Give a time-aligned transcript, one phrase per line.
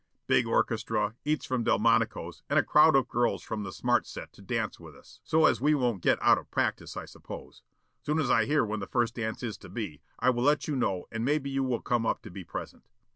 [0.25, 4.41] Big orchestra, eats from Delmonico's and a crowd of girls from the smart set to
[4.41, 5.19] dance with us.
[5.23, 7.61] So as we won't get out of practice, I suppose.
[8.01, 10.75] Soon as I hear when the first dance is to be I will let you
[10.75, 12.89] know and maybe you will come up to be present.